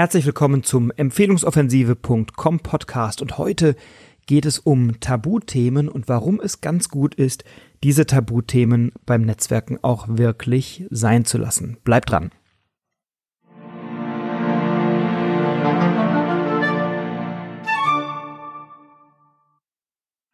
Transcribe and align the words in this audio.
Herzlich 0.00 0.24
willkommen 0.24 0.62
zum 0.62 0.90
Empfehlungsoffensive.com 0.90 2.60
Podcast 2.60 3.20
und 3.20 3.36
heute 3.36 3.76
geht 4.24 4.46
es 4.46 4.58
um 4.58 4.98
Tabuthemen 4.98 5.90
und 5.90 6.08
warum 6.08 6.40
es 6.40 6.62
ganz 6.62 6.88
gut 6.88 7.14
ist, 7.14 7.44
diese 7.84 8.06
Tabuthemen 8.06 8.92
beim 9.04 9.20
Netzwerken 9.20 9.78
auch 9.82 10.06
wirklich 10.08 10.86
sein 10.88 11.26
zu 11.26 11.36
lassen. 11.36 11.76
Bleibt 11.84 12.08
dran. 12.12 12.30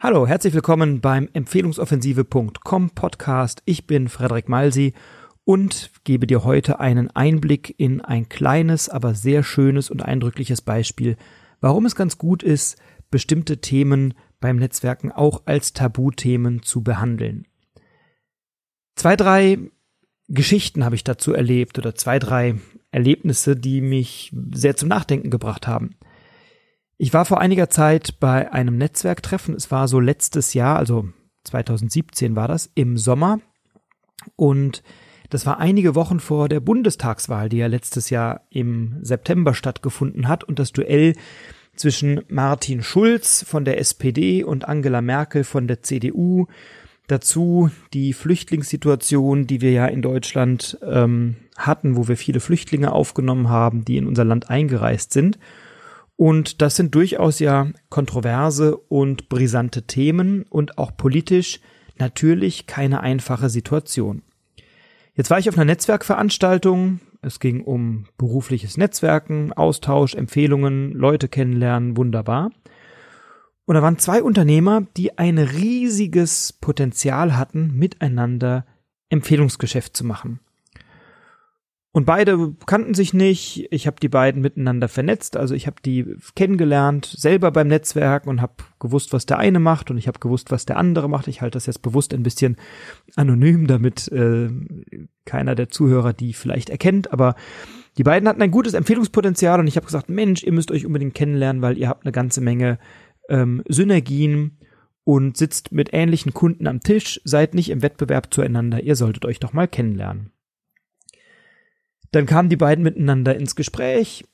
Hallo, 0.00 0.28
herzlich 0.28 0.54
willkommen 0.54 1.00
beim 1.00 1.28
Empfehlungsoffensive.com 1.32 2.90
Podcast. 2.90 3.62
Ich 3.64 3.88
bin 3.88 4.08
Frederik 4.08 4.48
Malsi 4.48 4.94
und 5.46 5.92
gebe 6.02 6.26
dir 6.26 6.42
heute 6.42 6.80
einen 6.80 7.08
Einblick 7.12 7.72
in 7.78 8.00
ein 8.00 8.28
kleines, 8.28 8.88
aber 8.88 9.14
sehr 9.14 9.44
schönes 9.44 9.90
und 9.90 10.02
eindrückliches 10.02 10.60
Beispiel, 10.60 11.16
warum 11.60 11.86
es 11.86 11.94
ganz 11.94 12.18
gut 12.18 12.42
ist, 12.42 12.76
bestimmte 13.12 13.60
Themen 13.60 14.14
beim 14.40 14.56
Netzwerken 14.56 15.12
auch 15.12 15.42
als 15.46 15.72
Tabuthemen 15.72 16.62
zu 16.62 16.82
behandeln. 16.82 17.46
Zwei, 18.96 19.14
drei 19.14 19.58
Geschichten 20.26 20.84
habe 20.84 20.96
ich 20.96 21.04
dazu 21.04 21.32
erlebt 21.32 21.78
oder 21.78 21.94
zwei, 21.94 22.18
drei 22.18 22.56
Erlebnisse, 22.90 23.54
die 23.54 23.80
mich 23.80 24.34
sehr 24.50 24.76
zum 24.76 24.88
Nachdenken 24.88 25.30
gebracht 25.30 25.68
haben. 25.68 25.94
Ich 26.98 27.14
war 27.14 27.24
vor 27.24 27.40
einiger 27.40 27.70
Zeit 27.70 28.18
bei 28.18 28.50
einem 28.50 28.78
Netzwerktreffen. 28.78 29.54
Es 29.54 29.70
war 29.70 29.86
so 29.86 30.00
letztes 30.00 30.54
Jahr, 30.54 30.76
also 30.76 31.08
2017 31.44 32.34
war 32.34 32.48
das, 32.48 32.68
im 32.74 32.96
Sommer. 32.96 33.38
Und 34.34 34.82
das 35.30 35.46
war 35.46 35.58
einige 35.58 35.94
Wochen 35.94 36.20
vor 36.20 36.48
der 36.48 36.60
Bundestagswahl, 36.60 37.48
die 37.48 37.58
ja 37.58 37.66
letztes 37.66 38.10
Jahr 38.10 38.42
im 38.50 38.96
September 39.02 39.54
stattgefunden 39.54 40.28
hat 40.28 40.44
und 40.44 40.58
das 40.58 40.72
Duell 40.72 41.14
zwischen 41.74 42.22
Martin 42.28 42.82
Schulz 42.82 43.44
von 43.46 43.64
der 43.64 43.78
SPD 43.78 44.42
und 44.42 44.66
Angela 44.66 45.02
Merkel 45.02 45.44
von 45.44 45.66
der 45.68 45.82
CDU. 45.82 46.46
Dazu 47.06 47.70
die 47.92 48.12
Flüchtlingssituation, 48.12 49.46
die 49.46 49.60
wir 49.60 49.70
ja 49.70 49.86
in 49.86 50.02
Deutschland 50.02 50.78
ähm, 50.82 51.36
hatten, 51.56 51.96
wo 51.96 52.08
wir 52.08 52.16
viele 52.16 52.40
Flüchtlinge 52.40 52.92
aufgenommen 52.92 53.48
haben, 53.48 53.84
die 53.84 53.96
in 53.96 54.06
unser 54.06 54.24
Land 54.24 54.50
eingereist 54.50 55.12
sind. 55.12 55.38
Und 56.16 56.62
das 56.62 56.76
sind 56.76 56.94
durchaus 56.94 57.38
ja 57.38 57.68
kontroverse 57.90 58.76
und 58.76 59.28
brisante 59.28 59.82
Themen 59.82 60.44
und 60.48 60.78
auch 60.78 60.96
politisch 60.96 61.60
natürlich 61.98 62.66
keine 62.66 63.00
einfache 63.00 63.50
Situation. 63.50 64.22
Jetzt 65.16 65.30
war 65.30 65.38
ich 65.38 65.48
auf 65.48 65.56
einer 65.56 65.64
Netzwerkveranstaltung. 65.64 67.00
Es 67.22 67.40
ging 67.40 67.62
um 67.62 68.04
berufliches 68.18 68.76
Netzwerken, 68.76 69.52
Austausch, 69.54 70.14
Empfehlungen, 70.14 70.92
Leute 70.92 71.28
kennenlernen, 71.28 71.96
wunderbar. 71.96 72.50
Und 73.64 73.74
da 73.74 73.82
waren 73.82 73.98
zwei 73.98 74.22
Unternehmer, 74.22 74.82
die 74.96 75.16
ein 75.16 75.38
riesiges 75.38 76.52
Potenzial 76.52 77.36
hatten, 77.36 77.72
miteinander 77.74 78.66
Empfehlungsgeschäft 79.08 79.96
zu 79.96 80.04
machen. 80.04 80.40
Und 81.96 82.04
beide 82.04 82.52
kannten 82.66 82.92
sich 82.92 83.14
nicht. 83.14 83.68
Ich 83.70 83.86
habe 83.86 83.96
die 84.02 84.10
beiden 84.10 84.42
miteinander 84.42 84.86
vernetzt. 84.86 85.34
Also 85.34 85.54
ich 85.54 85.66
habe 85.66 85.76
die 85.82 86.04
kennengelernt, 86.34 87.06
selber 87.06 87.50
beim 87.50 87.68
Netzwerk 87.68 88.26
und 88.26 88.42
habe 88.42 88.52
gewusst, 88.78 89.14
was 89.14 89.24
der 89.24 89.38
eine 89.38 89.60
macht 89.60 89.90
und 89.90 89.96
ich 89.96 90.06
habe 90.06 90.18
gewusst, 90.18 90.50
was 90.50 90.66
der 90.66 90.76
andere 90.76 91.08
macht. 91.08 91.26
Ich 91.26 91.40
halte 91.40 91.56
das 91.56 91.64
jetzt 91.64 91.80
bewusst 91.80 92.12
ein 92.12 92.22
bisschen 92.22 92.56
anonym, 93.14 93.66
damit 93.66 94.08
äh, 94.08 94.50
keiner 95.24 95.54
der 95.54 95.70
Zuhörer 95.70 96.12
die 96.12 96.34
vielleicht 96.34 96.68
erkennt. 96.68 97.14
Aber 97.14 97.34
die 97.96 98.02
beiden 98.02 98.28
hatten 98.28 98.42
ein 98.42 98.50
gutes 98.50 98.74
Empfehlungspotenzial 98.74 99.58
und 99.58 99.66
ich 99.66 99.76
habe 99.76 99.86
gesagt, 99.86 100.10
Mensch, 100.10 100.42
ihr 100.42 100.52
müsst 100.52 100.70
euch 100.72 100.84
unbedingt 100.84 101.14
kennenlernen, 101.14 101.62
weil 101.62 101.78
ihr 101.78 101.88
habt 101.88 102.04
eine 102.04 102.12
ganze 102.12 102.42
Menge 102.42 102.78
ähm, 103.30 103.62
Synergien 103.70 104.58
und 105.04 105.38
sitzt 105.38 105.72
mit 105.72 105.94
ähnlichen 105.94 106.34
Kunden 106.34 106.66
am 106.66 106.80
Tisch, 106.80 107.22
seid 107.24 107.54
nicht 107.54 107.70
im 107.70 107.80
Wettbewerb 107.80 108.34
zueinander. 108.34 108.82
Ihr 108.82 108.96
solltet 108.96 109.24
euch 109.24 109.40
doch 109.40 109.54
mal 109.54 109.66
kennenlernen. 109.66 110.35
Dann 112.12 112.26
kamen 112.26 112.48
die 112.48 112.56
beiden 112.56 112.84
miteinander 112.84 113.34
ins 113.36 113.56
Gespräch. 113.56 114.24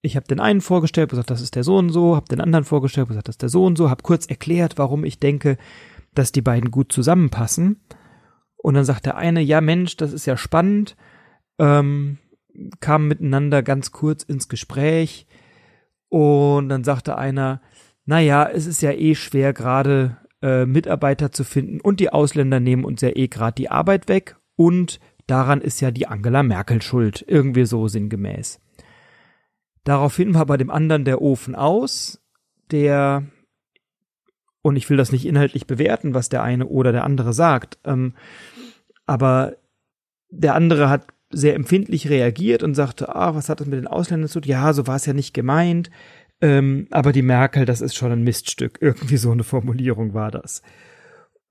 Ich 0.00 0.16
habe 0.16 0.26
den 0.26 0.40
einen 0.40 0.60
vorgestellt, 0.60 1.10
gesagt, 1.10 1.30
das 1.30 1.40
ist 1.40 1.54
der 1.54 1.64
so 1.64 1.76
und 1.76 1.90
so, 1.90 2.16
habe 2.16 2.26
den 2.28 2.40
anderen 2.40 2.64
vorgestellt, 2.64 3.08
gesagt, 3.08 3.28
das 3.28 3.34
ist 3.34 3.42
der 3.42 3.48
so 3.48 3.64
und 3.64 3.76
so, 3.78 3.88
habe 3.88 4.02
kurz 4.02 4.26
erklärt, 4.26 4.78
warum 4.78 5.04
ich 5.04 5.20
denke, 5.20 5.56
dass 6.14 6.32
die 6.32 6.42
beiden 6.42 6.70
gut 6.70 6.92
zusammenpassen. 6.92 7.80
Und 8.56 8.74
dann 8.74 8.84
sagt 8.84 9.06
der 9.06 9.16
eine, 9.16 9.40
ja 9.40 9.60
Mensch, 9.60 9.96
das 9.96 10.12
ist 10.12 10.26
ja 10.26 10.36
spannend, 10.36 10.96
ähm, 11.58 12.18
kamen 12.80 13.08
miteinander 13.08 13.62
ganz 13.62 13.92
kurz 13.92 14.22
ins 14.22 14.48
Gespräch 14.48 15.26
und 16.08 16.68
dann 16.68 16.84
sagte 16.84 17.16
einer, 17.16 17.62
naja, 18.04 18.48
es 18.48 18.66
ist 18.66 18.82
ja 18.82 18.92
eh 18.92 19.14
schwer, 19.14 19.52
gerade 19.52 20.18
äh, 20.42 20.66
Mitarbeiter 20.66 21.32
zu 21.32 21.44
finden 21.44 21.80
und 21.80 22.00
die 22.00 22.10
Ausländer 22.10 22.60
nehmen 22.60 22.84
uns 22.84 23.00
ja 23.00 23.10
eh 23.14 23.28
gerade 23.28 23.54
die 23.54 23.70
Arbeit 23.70 24.08
weg 24.08 24.36
und 24.56 25.00
daran 25.26 25.60
ist 25.60 25.80
ja 25.80 25.90
die 25.90 26.06
Angela 26.06 26.42
Merkel 26.42 26.82
schuld, 26.82 27.24
irgendwie 27.26 27.64
so 27.64 27.88
sinngemäß. 27.88 28.60
Daraufhin 29.84 30.34
war 30.34 30.46
bei 30.46 30.56
dem 30.56 30.70
anderen 30.70 31.04
der 31.04 31.20
Ofen 31.20 31.54
aus, 31.54 32.20
der, 32.70 33.24
und 34.62 34.76
ich 34.76 34.88
will 34.88 34.96
das 34.96 35.12
nicht 35.12 35.26
inhaltlich 35.26 35.66
bewerten, 35.66 36.14
was 36.14 36.28
der 36.28 36.42
eine 36.42 36.66
oder 36.66 36.92
der 36.92 37.04
andere 37.04 37.32
sagt, 37.32 37.78
ähm, 37.84 38.14
aber 39.06 39.56
der 40.30 40.54
andere 40.54 40.88
hat 40.88 41.06
sehr 41.30 41.54
empfindlich 41.54 42.08
reagiert 42.08 42.62
und 42.62 42.74
sagte, 42.74 43.14
ah, 43.14 43.34
was 43.34 43.48
hat 43.48 43.60
das 43.60 43.66
mit 43.66 43.78
den 43.78 43.86
Ausländern 43.86 44.28
zu 44.28 44.40
tun? 44.40 44.50
Ja, 44.50 44.72
so 44.72 44.86
war 44.86 44.96
es 44.96 45.06
ja 45.06 45.12
nicht 45.12 45.34
gemeint. 45.34 45.90
Ähm, 46.40 46.88
aber 46.90 47.12
die 47.12 47.22
Merkel, 47.22 47.64
das 47.64 47.80
ist 47.80 47.94
schon 47.94 48.12
ein 48.12 48.24
Miststück. 48.24 48.78
Irgendwie 48.80 49.16
so 49.16 49.30
eine 49.30 49.44
Formulierung 49.44 50.12
war 50.12 50.30
das. 50.30 50.62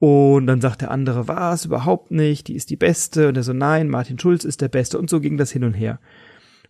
Und 0.01 0.47
dann 0.47 0.61
sagt 0.61 0.81
der 0.81 0.89
andere, 0.89 1.27
was, 1.27 1.65
überhaupt 1.65 2.09
nicht, 2.09 2.47
die 2.47 2.55
ist 2.55 2.71
die 2.71 2.75
Beste. 2.75 3.27
Und 3.27 3.37
er 3.37 3.43
so, 3.43 3.53
nein, 3.53 3.87
Martin 3.87 4.17
Schulz 4.17 4.45
ist 4.45 4.59
der 4.59 4.67
Beste. 4.67 4.97
Und 4.97 5.11
so 5.11 5.19
ging 5.19 5.37
das 5.37 5.51
hin 5.51 5.63
und 5.63 5.73
her. 5.73 5.99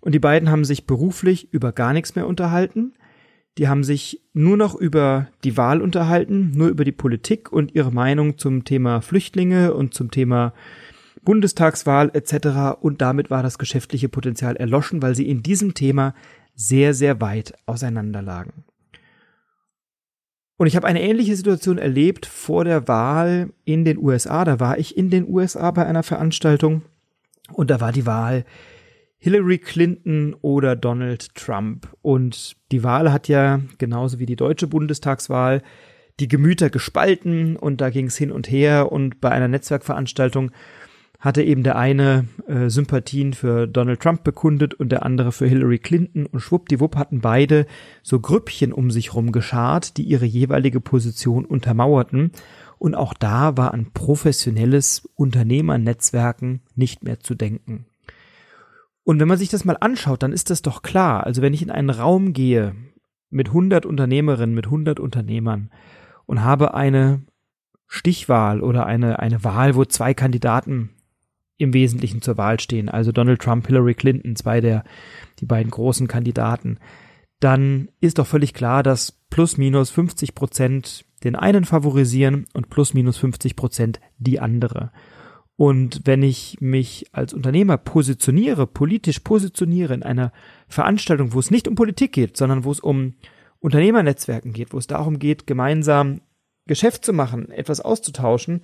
Und 0.01 0.11
die 0.11 0.19
beiden 0.19 0.49
haben 0.49 0.65
sich 0.65 0.85
beruflich 0.85 1.53
über 1.53 1.71
gar 1.71 1.93
nichts 1.93 2.13
mehr 2.15 2.27
unterhalten. 2.27 2.91
Die 3.57 3.69
haben 3.69 3.85
sich 3.85 4.21
nur 4.33 4.57
noch 4.57 4.75
über 4.75 5.29
die 5.45 5.55
Wahl 5.55 5.81
unterhalten, 5.81 6.51
nur 6.53 6.67
über 6.67 6.83
die 6.83 6.91
Politik 6.91 7.53
und 7.53 7.73
ihre 7.73 7.93
Meinung 7.93 8.37
zum 8.37 8.65
Thema 8.65 8.99
Flüchtlinge 8.99 9.73
und 9.75 9.93
zum 9.93 10.11
Thema 10.11 10.53
Bundestagswahl 11.23 12.11
etc. 12.13 12.81
Und 12.81 13.01
damit 13.01 13.29
war 13.29 13.43
das 13.43 13.57
geschäftliche 13.57 14.09
Potenzial 14.09 14.57
erloschen, 14.57 15.01
weil 15.01 15.15
sie 15.15 15.29
in 15.29 15.41
diesem 15.41 15.73
Thema 15.73 16.15
sehr, 16.53 16.93
sehr 16.93 17.21
weit 17.21 17.53
auseinanderlagen. 17.65 18.65
Und 20.61 20.67
ich 20.67 20.75
habe 20.75 20.85
eine 20.85 21.01
ähnliche 21.01 21.35
Situation 21.35 21.79
erlebt 21.79 22.27
vor 22.27 22.65
der 22.65 22.87
Wahl 22.87 23.49
in 23.65 23.83
den 23.83 23.97
USA. 23.97 24.45
Da 24.45 24.59
war 24.59 24.77
ich 24.77 24.95
in 24.95 25.09
den 25.09 25.27
USA 25.27 25.71
bei 25.71 25.87
einer 25.87 26.03
Veranstaltung 26.03 26.83
und 27.51 27.71
da 27.71 27.81
war 27.81 27.91
die 27.91 28.05
Wahl 28.05 28.45
Hillary 29.17 29.57
Clinton 29.57 30.35
oder 30.39 30.75
Donald 30.75 31.33
Trump. 31.33 31.87
Und 32.03 32.57
die 32.71 32.83
Wahl 32.83 33.11
hat 33.11 33.27
ja 33.27 33.59
genauso 33.79 34.19
wie 34.19 34.27
die 34.27 34.35
deutsche 34.35 34.67
Bundestagswahl 34.67 35.63
die 36.19 36.27
Gemüter 36.27 36.69
gespalten 36.69 37.55
und 37.55 37.81
da 37.81 37.89
ging 37.89 38.05
es 38.05 38.17
hin 38.17 38.31
und 38.31 38.47
her 38.47 38.91
und 38.91 39.19
bei 39.19 39.31
einer 39.31 39.47
Netzwerkveranstaltung 39.47 40.51
hatte 41.21 41.43
eben 41.43 41.61
der 41.61 41.77
eine 41.77 42.25
äh, 42.47 42.69
Sympathien 42.69 43.33
für 43.33 43.67
Donald 43.67 43.99
Trump 44.01 44.23
bekundet 44.23 44.73
und 44.73 44.91
der 44.91 45.05
andere 45.05 45.31
für 45.31 45.45
Hillary 45.45 45.77
Clinton 45.77 46.25
und 46.25 46.39
schwuppdiwupp 46.39 46.95
hatten 46.95 47.21
beide 47.21 47.67
so 48.01 48.19
Grüppchen 48.19 48.73
um 48.73 48.89
sich 48.89 49.13
rum 49.13 49.31
geschart, 49.31 49.97
die 49.97 50.03
ihre 50.03 50.25
jeweilige 50.25 50.81
Position 50.81 51.45
untermauerten. 51.45 52.31
Und 52.79 52.95
auch 52.95 53.13
da 53.13 53.55
war 53.55 53.71
an 53.75 53.91
professionelles 53.93 55.07
Unternehmernetzwerken 55.13 56.61
nicht 56.75 57.03
mehr 57.03 57.19
zu 57.19 57.35
denken. 57.35 57.85
Und 59.03 59.19
wenn 59.19 59.27
man 59.27 59.37
sich 59.37 59.49
das 59.49 59.63
mal 59.63 59.77
anschaut, 59.79 60.23
dann 60.23 60.33
ist 60.33 60.49
das 60.49 60.63
doch 60.63 60.81
klar. 60.81 61.23
Also 61.23 61.43
wenn 61.43 61.53
ich 61.53 61.61
in 61.61 61.69
einen 61.69 61.91
Raum 61.91 62.33
gehe 62.33 62.75
mit 63.29 63.49
100 63.49 63.85
Unternehmerinnen, 63.85 64.55
mit 64.55 64.65
100 64.65 64.99
Unternehmern 64.99 65.69
und 66.25 66.43
habe 66.43 66.73
eine 66.73 67.21
Stichwahl 67.85 68.61
oder 68.61 68.87
eine, 68.87 69.19
eine 69.19 69.43
Wahl, 69.43 69.75
wo 69.75 69.85
zwei 69.85 70.15
Kandidaten 70.15 70.89
im 71.61 71.73
Wesentlichen 71.73 72.21
zur 72.21 72.37
Wahl 72.37 72.59
stehen, 72.59 72.89
also 72.89 73.11
Donald 73.11 73.41
Trump, 73.41 73.67
Hillary 73.67 73.93
Clinton, 73.93 74.35
zwei 74.35 74.61
der, 74.61 74.83
die 75.39 75.45
beiden 75.45 75.71
großen 75.71 76.07
Kandidaten, 76.07 76.77
dann 77.39 77.89
ist 77.99 78.19
doch 78.19 78.27
völlig 78.27 78.53
klar, 78.53 78.83
dass 78.83 79.11
plus 79.29 79.57
minus 79.57 79.89
50 79.89 80.35
Prozent 80.35 81.05
den 81.23 81.35
einen 81.35 81.65
favorisieren 81.65 82.45
und 82.53 82.69
plus 82.69 82.93
minus 82.93 83.17
50 83.17 83.55
Prozent 83.55 83.99
die 84.17 84.39
andere. 84.39 84.91
Und 85.55 86.01
wenn 86.05 86.23
ich 86.23 86.57
mich 86.59 87.05
als 87.11 87.33
Unternehmer 87.33 87.77
positioniere, 87.77 88.65
politisch 88.65 89.19
positioniere 89.19 89.93
in 89.93 90.01
einer 90.01 90.31
Veranstaltung, 90.67 91.33
wo 91.33 91.39
es 91.39 91.51
nicht 91.51 91.67
um 91.67 91.75
Politik 91.75 92.13
geht, 92.13 92.37
sondern 92.37 92.63
wo 92.63 92.71
es 92.71 92.79
um 92.79 93.13
Unternehmernetzwerken 93.59 94.53
geht, 94.53 94.73
wo 94.73 94.79
es 94.79 94.87
darum 94.87 95.19
geht, 95.19 95.45
gemeinsam 95.45 96.21
Geschäft 96.65 97.05
zu 97.05 97.13
machen, 97.13 97.51
etwas 97.51 97.81
auszutauschen, 97.81 98.63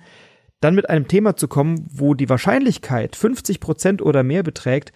dann 0.60 0.74
mit 0.74 0.90
einem 0.90 1.08
Thema 1.08 1.36
zu 1.36 1.48
kommen, 1.48 1.86
wo 1.90 2.14
die 2.14 2.28
Wahrscheinlichkeit 2.28 3.16
50 3.16 3.60
Prozent 3.60 4.02
oder 4.02 4.22
mehr 4.22 4.42
beträgt, 4.42 4.92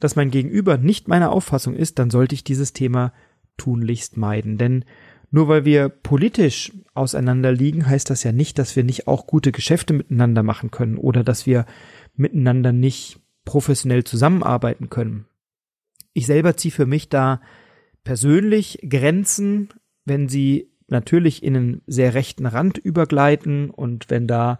dass 0.00 0.16
mein 0.16 0.30
Gegenüber 0.30 0.76
nicht 0.78 1.08
meiner 1.08 1.32
Auffassung 1.32 1.74
ist, 1.74 1.98
dann 1.98 2.10
sollte 2.10 2.34
ich 2.34 2.44
dieses 2.44 2.72
Thema 2.72 3.12
tunlichst 3.56 4.16
meiden. 4.16 4.58
Denn 4.58 4.84
nur 5.30 5.48
weil 5.48 5.64
wir 5.64 5.88
politisch 5.88 6.72
auseinander 6.94 7.52
liegen, 7.52 7.86
heißt 7.86 8.08
das 8.08 8.22
ja 8.22 8.32
nicht, 8.32 8.58
dass 8.58 8.76
wir 8.76 8.84
nicht 8.84 9.06
auch 9.06 9.26
gute 9.26 9.52
Geschäfte 9.52 9.92
miteinander 9.92 10.42
machen 10.42 10.70
können 10.70 10.96
oder 10.96 11.24
dass 11.24 11.46
wir 11.46 11.66
miteinander 12.14 12.72
nicht 12.72 13.20
professionell 13.44 14.04
zusammenarbeiten 14.04 14.90
können. 14.90 15.26
Ich 16.12 16.26
selber 16.26 16.56
ziehe 16.56 16.72
für 16.72 16.86
mich 16.86 17.08
da 17.08 17.40
persönlich 18.04 18.78
Grenzen, 18.88 19.70
wenn 20.04 20.28
sie 20.28 20.70
natürlich 20.86 21.42
in 21.42 21.56
einen 21.56 21.82
sehr 21.86 22.14
rechten 22.14 22.46
Rand 22.46 22.78
übergleiten 22.78 23.70
und 23.70 24.10
wenn 24.10 24.26
da 24.26 24.58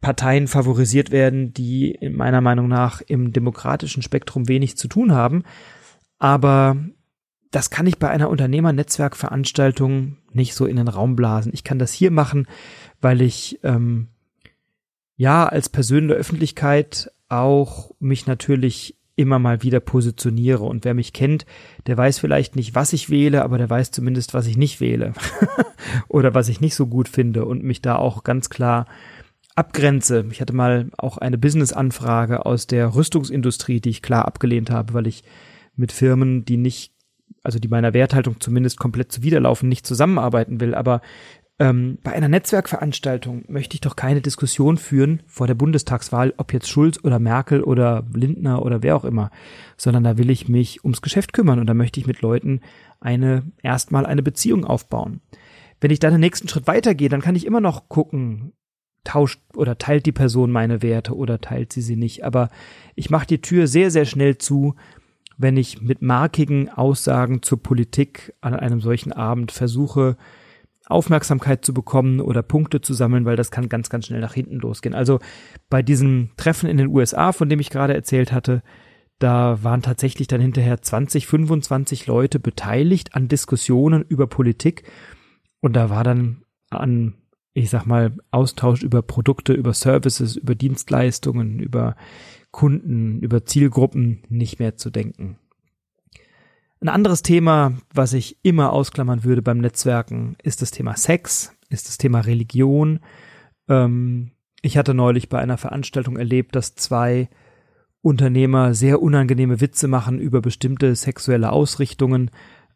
Parteien 0.00 0.48
favorisiert 0.48 1.10
werden, 1.10 1.52
die 1.52 1.90
in 1.90 2.16
meiner 2.16 2.40
Meinung 2.40 2.68
nach 2.68 3.00
im 3.02 3.32
demokratischen 3.32 4.02
Spektrum 4.02 4.48
wenig 4.48 4.76
zu 4.76 4.88
tun 4.88 5.12
haben. 5.12 5.44
Aber 6.18 6.76
das 7.50 7.70
kann 7.70 7.86
ich 7.86 7.98
bei 7.98 8.08
einer 8.08 8.30
Unternehmernetzwerkveranstaltung 8.30 10.16
nicht 10.32 10.54
so 10.54 10.66
in 10.66 10.76
den 10.76 10.88
Raum 10.88 11.16
blasen. 11.16 11.52
Ich 11.52 11.64
kann 11.64 11.78
das 11.78 11.92
hier 11.92 12.10
machen, 12.10 12.46
weil 13.00 13.20
ich 13.20 13.58
ähm, 13.62 14.08
ja 15.16 15.46
als 15.46 15.68
der 15.68 16.16
Öffentlichkeit 16.16 17.10
auch 17.28 17.90
mich 17.98 18.26
natürlich 18.26 18.96
immer 19.16 19.38
mal 19.38 19.62
wieder 19.62 19.80
positioniere. 19.80 20.64
Und 20.64 20.84
wer 20.84 20.94
mich 20.94 21.12
kennt, 21.12 21.44
der 21.86 21.96
weiß 21.96 22.18
vielleicht 22.18 22.56
nicht, 22.56 22.74
was 22.74 22.92
ich 22.92 23.10
wähle, 23.10 23.42
aber 23.42 23.58
der 23.58 23.68
weiß 23.68 23.90
zumindest, 23.90 24.32
was 24.32 24.46
ich 24.46 24.56
nicht 24.56 24.80
wähle 24.80 25.12
oder 26.08 26.32
was 26.34 26.48
ich 26.48 26.60
nicht 26.60 26.74
so 26.74 26.86
gut 26.86 27.08
finde 27.08 27.44
und 27.44 27.62
mich 27.62 27.82
da 27.82 27.96
auch 27.96 28.24
ganz 28.24 28.48
klar 28.48 28.86
abgrenze. 29.56 30.26
Ich 30.30 30.40
hatte 30.40 30.52
mal 30.52 30.90
auch 30.96 31.18
eine 31.18 31.38
Business-Anfrage 31.38 32.46
aus 32.46 32.66
der 32.66 32.94
Rüstungsindustrie, 32.94 33.80
die 33.80 33.90
ich 33.90 34.02
klar 34.02 34.26
abgelehnt 34.26 34.70
habe, 34.70 34.94
weil 34.94 35.06
ich 35.06 35.24
mit 35.76 35.92
Firmen, 35.92 36.44
die 36.44 36.56
nicht, 36.56 36.92
also 37.42 37.58
die 37.58 37.68
meiner 37.68 37.94
Werthaltung 37.94 38.40
zumindest 38.40 38.78
komplett 38.78 39.12
zuwiderlaufen, 39.12 39.68
nicht 39.68 39.86
zusammenarbeiten 39.86 40.60
will. 40.60 40.74
Aber 40.74 41.00
ähm, 41.60 41.98
bei 42.02 42.12
einer 42.12 42.28
Netzwerkveranstaltung 42.28 43.44
möchte 43.48 43.74
ich 43.74 43.82
doch 43.82 43.94
keine 43.94 44.22
Diskussion 44.22 44.78
führen 44.78 45.22
vor 45.26 45.46
der 45.46 45.54
Bundestagswahl, 45.54 46.32
ob 46.38 46.54
jetzt 46.54 46.70
Schulz 46.70 46.98
oder 47.02 47.18
Merkel 47.18 47.62
oder 47.62 48.06
Lindner 48.14 48.64
oder 48.64 48.82
wer 48.82 48.96
auch 48.96 49.04
immer, 49.04 49.30
sondern 49.76 50.04
da 50.04 50.16
will 50.16 50.30
ich 50.30 50.48
mich 50.48 50.84
ums 50.84 51.02
Geschäft 51.02 51.34
kümmern 51.34 51.58
und 51.58 51.66
da 51.66 51.74
möchte 51.74 52.00
ich 52.00 52.06
mit 52.06 52.22
Leuten 52.22 52.60
eine 52.98 53.42
erstmal 53.62 54.06
eine 54.06 54.22
Beziehung 54.22 54.64
aufbauen. 54.64 55.20
Wenn 55.82 55.90
ich 55.90 55.98
dann 55.98 56.12
den 56.12 56.20
nächsten 56.20 56.48
Schritt 56.48 56.66
weitergehe, 56.66 57.10
dann 57.10 57.20
kann 57.20 57.36
ich 57.36 57.46
immer 57.46 57.60
noch 57.60 57.90
gucken, 57.90 58.52
tauscht 59.04 59.40
oder 59.54 59.78
teilt 59.78 60.06
die 60.06 60.12
Person 60.12 60.50
meine 60.50 60.82
Werte 60.82 61.16
oder 61.16 61.40
teilt 61.40 61.72
sie 61.72 61.82
sie 61.82 61.96
nicht. 61.96 62.24
Aber 62.24 62.48
ich 62.94 63.10
mache 63.10 63.26
die 63.26 63.40
Tür 63.40 63.66
sehr, 63.66 63.90
sehr 63.90 64.04
schnell 64.04 64.38
zu, 64.38 64.74
wenn 65.38 65.56
ich 65.56 65.80
mit 65.80 66.02
markigen 66.02 66.68
Aussagen 66.68 67.42
zur 67.42 67.62
Politik 67.62 68.34
an 68.40 68.54
einem 68.54 68.80
solchen 68.80 69.12
Abend 69.12 69.52
versuche, 69.52 70.16
Aufmerksamkeit 70.86 71.64
zu 71.64 71.72
bekommen 71.72 72.20
oder 72.20 72.42
Punkte 72.42 72.80
zu 72.80 72.94
sammeln, 72.94 73.24
weil 73.24 73.36
das 73.36 73.50
kann 73.50 73.68
ganz, 73.68 73.88
ganz 73.88 74.06
schnell 74.06 74.20
nach 74.20 74.34
hinten 74.34 74.56
losgehen. 74.56 74.94
Also 74.94 75.20
bei 75.70 75.82
diesem 75.82 76.30
Treffen 76.36 76.68
in 76.68 76.76
den 76.76 76.88
USA, 76.88 77.32
von 77.32 77.48
dem 77.48 77.60
ich 77.60 77.70
gerade 77.70 77.94
erzählt 77.94 78.32
hatte, 78.32 78.62
da 79.18 79.62
waren 79.62 79.82
tatsächlich 79.82 80.28
dann 80.28 80.40
hinterher 80.40 80.82
20, 80.82 81.26
25 81.26 82.06
Leute 82.06 82.40
beteiligt 82.40 83.14
an 83.14 83.28
Diskussionen 83.28 84.02
über 84.02 84.26
Politik. 84.26 84.82
Und 85.60 85.74
da 85.74 85.90
war 85.90 86.04
dann 86.04 86.42
an, 86.70 87.14
ich 87.52 87.70
sag 87.70 87.84
mal, 87.84 88.12
Austausch 88.30 88.82
über 88.82 89.02
Produkte, 89.02 89.52
über 89.52 89.74
Services, 89.74 90.36
über 90.36 90.54
Dienstleistungen, 90.54 91.58
über 91.58 91.96
Kunden, 92.50 93.20
über 93.20 93.44
Zielgruppen 93.44 94.22
nicht 94.28 94.58
mehr 94.58 94.76
zu 94.76 94.90
denken. 94.90 95.38
Ein 96.80 96.88
anderes 96.88 97.22
Thema, 97.22 97.74
was 97.92 98.14
ich 98.14 98.38
immer 98.42 98.72
ausklammern 98.72 99.24
würde 99.24 99.42
beim 99.42 99.58
Netzwerken, 99.58 100.36
ist 100.42 100.62
das 100.62 100.70
Thema 100.70 100.96
Sex, 100.96 101.52
ist 101.68 101.88
das 101.88 101.98
Thema 101.98 102.20
Religion. 102.20 103.00
Ähm, 103.68 104.30
ich 104.62 104.78
hatte 104.78 104.94
neulich 104.94 105.28
bei 105.28 105.38
einer 105.38 105.58
Veranstaltung 105.58 106.16
erlebt, 106.16 106.56
dass 106.56 106.74
zwei 106.74 107.28
Unternehmer 108.02 108.72
sehr 108.72 109.02
unangenehme 109.02 109.60
Witze 109.60 109.88
machen 109.88 110.18
über 110.18 110.40
bestimmte 110.40 110.94
sexuelle 110.96 111.52
Ausrichtungen. 111.52 112.30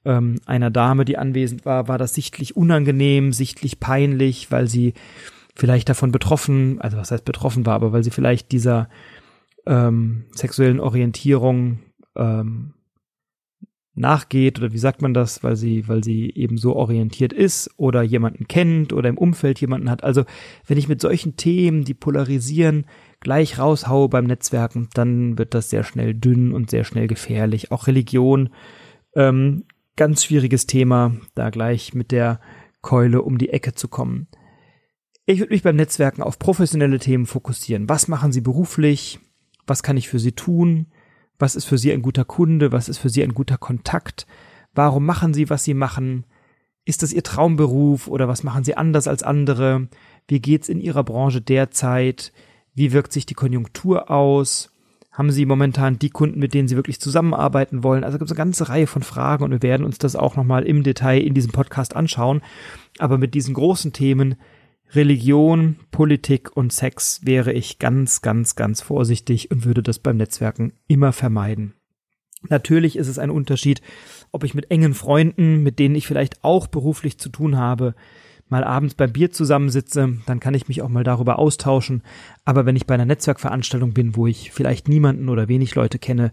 Ähm, 0.04 0.40
einer 0.46 0.70
Dame, 0.70 1.04
die 1.04 1.16
anwesend 1.18 1.64
war, 1.64 1.88
war 1.88 1.98
das 1.98 2.14
sichtlich 2.14 2.56
unangenehm, 2.56 3.32
sichtlich 3.32 3.80
peinlich, 3.80 4.50
weil 4.50 4.68
sie 4.68 4.94
vielleicht 5.54 5.88
davon 5.88 6.12
betroffen, 6.12 6.80
also 6.80 6.96
was 6.96 7.10
heißt 7.10 7.24
betroffen 7.24 7.64
war, 7.64 7.74
aber 7.74 7.92
weil 7.92 8.04
sie 8.04 8.10
vielleicht 8.10 8.52
dieser 8.52 8.88
ähm, 9.66 10.24
sexuellen 10.32 10.80
Orientierung 10.80 11.78
ähm, 12.16 12.74
nachgeht 13.94 14.58
oder 14.58 14.72
wie 14.72 14.78
sagt 14.78 15.02
man 15.02 15.14
das, 15.14 15.44
weil 15.44 15.56
sie, 15.56 15.86
weil 15.88 16.02
sie 16.02 16.30
eben 16.34 16.58
so 16.58 16.74
orientiert 16.74 17.32
ist 17.32 17.70
oder 17.76 18.02
jemanden 18.02 18.48
kennt 18.48 18.92
oder 18.92 19.08
im 19.08 19.18
Umfeld 19.18 19.60
jemanden 19.60 19.88
hat. 19.88 20.02
Also 20.02 20.24
wenn 20.66 20.78
ich 20.78 20.88
mit 20.88 21.00
solchen 21.00 21.36
Themen, 21.36 21.84
die 21.84 21.94
polarisieren, 21.94 22.86
gleich 23.20 23.58
raushaue 23.58 24.08
beim 24.08 24.24
Netzwerken, 24.24 24.88
dann 24.94 25.38
wird 25.38 25.54
das 25.54 25.70
sehr 25.70 25.84
schnell 25.84 26.12
dünn 26.14 26.52
und 26.52 26.70
sehr 26.70 26.84
schnell 26.84 27.06
gefährlich. 27.06 27.70
Auch 27.70 27.86
Religion, 27.86 28.50
ähm, 29.14 29.64
ganz 29.96 30.24
schwieriges 30.24 30.66
Thema, 30.66 31.16
da 31.34 31.50
gleich 31.50 31.94
mit 31.94 32.10
der 32.10 32.40
Keule 32.82 33.22
um 33.22 33.38
die 33.38 33.50
Ecke 33.50 33.74
zu 33.74 33.88
kommen. 33.88 34.28
Ich 35.26 35.38
würde 35.38 35.52
mich 35.52 35.62
beim 35.62 35.76
Netzwerken 35.76 36.22
auf 36.22 36.38
professionelle 36.38 36.98
Themen 36.98 37.26
fokussieren. 37.26 37.88
Was 37.88 38.08
machen 38.08 38.32
Sie 38.32 38.42
beruflich? 38.42 39.18
Was 39.66 39.82
kann 39.82 39.96
ich 39.96 40.08
für 40.08 40.18
Sie 40.18 40.32
tun? 40.32 40.86
Was 41.38 41.56
ist 41.56 41.64
für 41.64 41.78
Sie 41.78 41.92
ein 41.92 42.02
guter 42.02 42.24
Kunde? 42.24 42.72
Was 42.72 42.88
ist 42.88 42.98
für 42.98 43.08
Sie 43.08 43.22
ein 43.22 43.32
guter 43.32 43.56
Kontakt? 43.56 44.26
Warum 44.74 45.06
machen 45.06 45.32
Sie, 45.32 45.48
was 45.48 45.64
Sie 45.64 45.74
machen? 45.74 46.26
Ist 46.84 47.02
das 47.02 47.14
Ihr 47.14 47.22
Traumberuf 47.22 48.08
oder 48.08 48.28
was 48.28 48.42
machen 48.42 48.64
Sie 48.64 48.76
anders 48.76 49.08
als 49.08 49.22
andere? 49.22 49.88
Wie 50.28 50.40
geht's 50.40 50.68
in 50.68 50.80
Ihrer 50.80 51.04
Branche 51.04 51.40
derzeit? 51.40 52.32
Wie 52.74 52.92
wirkt 52.92 53.12
sich 53.12 53.24
die 53.24 53.34
Konjunktur 53.34 54.10
aus? 54.10 54.73
Haben 55.14 55.30
Sie 55.30 55.46
momentan 55.46 55.96
die 55.96 56.10
Kunden, 56.10 56.40
mit 56.40 56.54
denen 56.54 56.66
Sie 56.66 56.74
wirklich 56.74 57.00
zusammenarbeiten 57.00 57.84
wollen? 57.84 58.02
Also 58.02 58.18
gibt 58.18 58.28
es 58.28 58.32
eine 58.32 58.44
ganze 58.44 58.68
Reihe 58.68 58.88
von 58.88 59.04
Fragen 59.04 59.44
und 59.44 59.52
wir 59.52 59.62
werden 59.62 59.86
uns 59.86 59.98
das 59.98 60.16
auch 60.16 60.34
nochmal 60.34 60.64
im 60.64 60.82
Detail 60.82 61.20
in 61.20 61.34
diesem 61.34 61.52
Podcast 61.52 61.94
anschauen. 61.94 62.42
Aber 62.98 63.16
mit 63.16 63.34
diesen 63.34 63.54
großen 63.54 63.92
Themen 63.92 64.34
Religion, 64.90 65.76
Politik 65.92 66.56
und 66.56 66.72
Sex 66.72 67.20
wäre 67.24 67.52
ich 67.52 67.78
ganz, 67.78 68.22
ganz, 68.22 68.56
ganz 68.56 68.80
vorsichtig 68.80 69.52
und 69.52 69.64
würde 69.64 69.84
das 69.84 70.00
beim 70.00 70.16
Netzwerken 70.16 70.72
immer 70.88 71.12
vermeiden. 71.12 71.74
Natürlich 72.48 72.96
ist 72.96 73.08
es 73.08 73.20
ein 73.20 73.30
Unterschied, 73.30 73.82
ob 74.32 74.42
ich 74.42 74.54
mit 74.54 74.72
engen 74.72 74.94
Freunden, 74.94 75.62
mit 75.62 75.78
denen 75.78 75.94
ich 75.94 76.08
vielleicht 76.08 76.42
auch 76.42 76.66
beruflich 76.66 77.18
zu 77.18 77.28
tun 77.28 77.56
habe, 77.56 77.94
mal 78.48 78.64
abends 78.64 78.94
beim 78.94 79.12
Bier 79.12 79.30
zusammensitze, 79.30 80.18
dann 80.26 80.40
kann 80.40 80.54
ich 80.54 80.68
mich 80.68 80.82
auch 80.82 80.88
mal 80.88 81.04
darüber 81.04 81.38
austauschen. 81.38 82.02
Aber 82.44 82.66
wenn 82.66 82.76
ich 82.76 82.86
bei 82.86 82.94
einer 82.94 83.06
Netzwerkveranstaltung 83.06 83.92
bin, 83.94 84.16
wo 84.16 84.26
ich 84.26 84.52
vielleicht 84.52 84.88
niemanden 84.88 85.28
oder 85.28 85.48
wenig 85.48 85.74
Leute 85.74 85.98
kenne, 85.98 86.30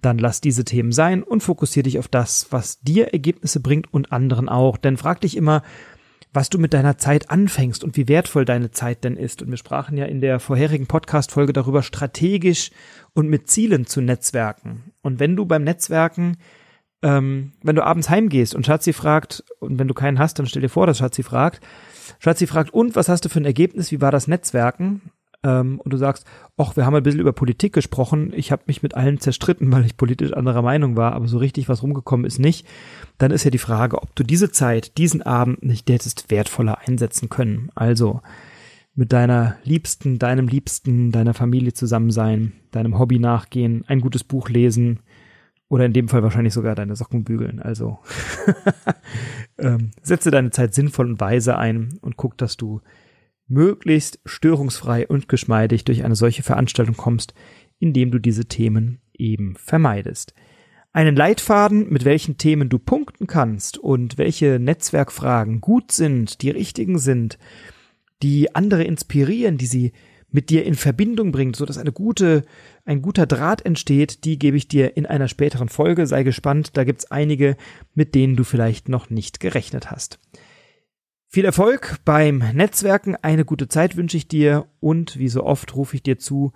dann 0.00 0.18
lass 0.18 0.40
diese 0.40 0.64
Themen 0.64 0.92
sein 0.92 1.22
und 1.22 1.42
fokussiere 1.42 1.84
dich 1.84 1.98
auf 1.98 2.08
das, 2.08 2.48
was 2.50 2.80
dir 2.80 3.08
Ergebnisse 3.08 3.60
bringt 3.60 3.92
und 3.92 4.12
anderen 4.12 4.48
auch. 4.48 4.76
Denn 4.76 4.96
frag 4.96 5.20
dich 5.20 5.36
immer, 5.36 5.62
was 6.32 6.50
du 6.50 6.58
mit 6.58 6.74
deiner 6.74 6.98
Zeit 6.98 7.30
anfängst 7.30 7.82
und 7.82 7.96
wie 7.96 8.08
wertvoll 8.08 8.44
deine 8.44 8.70
Zeit 8.70 9.02
denn 9.04 9.16
ist. 9.16 9.42
Und 9.42 9.50
wir 9.50 9.56
sprachen 9.56 9.96
ja 9.96 10.04
in 10.04 10.20
der 10.20 10.40
vorherigen 10.40 10.86
Podcast-Folge 10.86 11.52
darüber, 11.52 11.82
strategisch 11.82 12.70
und 13.14 13.28
mit 13.28 13.50
Zielen 13.50 13.86
zu 13.86 14.00
netzwerken. 14.00 14.92
Und 15.02 15.20
wenn 15.20 15.36
du 15.36 15.46
beim 15.46 15.64
Netzwerken, 15.64 16.36
ähm, 17.02 17.52
wenn 17.62 17.76
du 17.76 17.84
abends 17.84 18.10
heimgehst 18.10 18.54
und 18.54 18.66
Schatzi 18.66 18.92
fragt, 18.92 19.44
und 19.60 19.78
wenn 19.78 19.88
du 19.88 19.94
keinen 19.94 20.18
hast, 20.18 20.38
dann 20.38 20.46
stell 20.46 20.62
dir 20.62 20.68
vor, 20.68 20.86
dass 20.86 20.98
Schatzi 20.98 21.22
fragt, 21.22 21.64
Schatzi 22.18 22.46
fragt, 22.46 22.72
und 22.72 22.96
was 22.96 23.08
hast 23.08 23.24
du 23.24 23.28
für 23.28 23.40
ein 23.40 23.44
Ergebnis, 23.44 23.92
wie 23.92 24.00
war 24.00 24.10
das 24.10 24.28
Netzwerken? 24.28 25.12
ähm, 25.44 25.80
und 25.82 25.92
du 25.92 25.96
sagst, 25.96 26.26
ach, 26.56 26.76
wir 26.76 26.84
haben 26.84 26.94
ein 26.94 27.02
bisschen 27.02 27.20
über 27.20 27.32
Politik 27.32 27.72
gesprochen, 27.72 28.32
ich 28.34 28.50
habe 28.50 28.64
mich 28.66 28.82
mit 28.82 28.94
allen 28.94 29.20
zerstritten, 29.20 29.70
weil 29.72 29.84
ich 29.84 29.96
politisch 29.96 30.32
anderer 30.32 30.62
Meinung 30.62 30.96
war, 30.96 31.12
aber 31.12 31.28
so 31.28 31.38
richtig 31.38 31.68
was 31.68 31.82
rumgekommen 31.82 32.26
ist 32.26 32.38
nicht, 32.38 32.66
dann 33.18 33.30
ist 33.30 33.44
ja 33.44 33.50
die 33.50 33.58
Frage, 33.58 34.02
ob 34.02 34.14
du 34.16 34.24
diese 34.24 34.50
Zeit, 34.50 34.98
diesen 34.98 35.22
Abend 35.22 35.62
nicht 35.62 35.88
hättest 35.88 36.30
wertvoller 36.30 36.78
einsetzen 36.86 37.28
können. 37.28 37.70
Also 37.74 38.20
mit 38.94 39.12
deiner 39.12 39.56
Liebsten, 39.62 40.18
deinem 40.18 40.48
Liebsten, 40.48 41.12
deiner 41.12 41.34
Familie 41.34 41.72
zusammen 41.72 42.10
sein, 42.10 42.52
deinem 42.72 42.98
Hobby 42.98 43.20
nachgehen, 43.20 43.84
ein 43.86 44.00
gutes 44.00 44.24
Buch 44.24 44.48
lesen 44.48 45.00
oder 45.68 45.84
in 45.84 45.92
dem 45.92 46.08
Fall 46.08 46.22
wahrscheinlich 46.22 46.54
sogar 46.54 46.74
deine 46.74 46.96
Socken 46.96 47.24
bügeln. 47.24 47.60
Also 47.60 47.98
ähm, 49.58 49.90
setze 50.02 50.30
deine 50.30 50.50
Zeit 50.50 50.74
sinnvoll 50.74 51.06
und 51.10 51.20
weise 51.20 51.58
ein 51.58 51.98
und 52.00 52.16
guck, 52.16 52.38
dass 52.38 52.56
du 52.56 52.80
möglichst 53.46 54.20
störungsfrei 54.24 55.06
und 55.06 55.28
geschmeidig 55.28 55.84
durch 55.84 56.04
eine 56.04 56.14
solche 56.14 56.42
Veranstaltung 56.42 56.96
kommst, 56.96 57.34
indem 57.78 58.10
du 58.10 58.18
diese 58.18 58.46
Themen 58.46 59.00
eben 59.14 59.56
vermeidest. 59.56 60.34
Einen 60.92 61.16
Leitfaden, 61.16 61.90
mit 61.90 62.04
welchen 62.04 62.38
Themen 62.38 62.68
du 62.68 62.78
punkten 62.78 63.26
kannst 63.26 63.78
und 63.78 64.16
welche 64.18 64.58
Netzwerkfragen 64.58 65.60
gut 65.60 65.92
sind, 65.92 66.42
die 66.42 66.50
richtigen 66.50 66.98
sind, 66.98 67.38
die 68.22 68.54
andere 68.54 68.84
inspirieren, 68.84 69.58
die 69.58 69.66
sie 69.66 69.92
mit 70.30 70.50
dir 70.50 70.64
in 70.64 70.74
Verbindung 70.74 71.32
bringt, 71.32 71.56
so 71.56 71.64
dass 71.64 71.78
eine 71.78 71.92
gute, 71.92 72.44
ein 72.84 73.00
guter 73.02 73.26
Draht 73.26 73.64
entsteht, 73.64 74.24
die 74.24 74.38
gebe 74.38 74.56
ich 74.56 74.68
dir 74.68 74.96
in 74.96 75.06
einer 75.06 75.28
späteren 75.28 75.68
Folge. 75.68 76.06
Sei 76.06 76.22
gespannt, 76.22 76.76
da 76.76 76.84
gibt's 76.84 77.10
einige, 77.10 77.56
mit 77.94 78.14
denen 78.14 78.36
du 78.36 78.44
vielleicht 78.44 78.88
noch 78.88 79.10
nicht 79.10 79.40
gerechnet 79.40 79.90
hast. 79.90 80.18
Viel 81.30 81.44
Erfolg 81.44 81.98
beim 82.04 82.38
Netzwerken, 82.54 83.16
eine 83.16 83.44
gute 83.44 83.68
Zeit 83.68 83.96
wünsche 83.96 84.16
ich 84.16 84.28
dir 84.28 84.66
und 84.80 85.18
wie 85.18 85.28
so 85.28 85.44
oft 85.44 85.76
rufe 85.76 85.96
ich 85.96 86.02
dir 86.02 86.18
zu, 86.18 86.52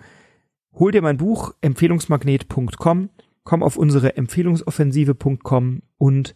hol 0.72 0.92
dir 0.92 1.02
mein 1.02 1.18
Buch 1.18 1.54
empfehlungsmagnet.com, 1.60 3.10
komm 3.44 3.62
auf 3.62 3.76
unsere 3.76 4.16
empfehlungsoffensive.com 4.16 5.82
und 5.98 6.34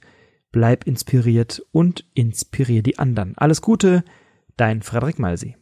bleib 0.53 0.87
inspiriert 0.87 1.65
und 1.73 2.05
inspirier 2.13 2.83
die 2.83 2.99
anderen. 2.99 3.37
Alles 3.39 3.63
Gute, 3.63 4.05
dein 4.57 4.83
Frederik 4.83 5.19
Malsi. 5.19 5.57